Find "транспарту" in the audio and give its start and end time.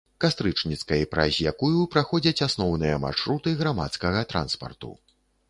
4.35-4.93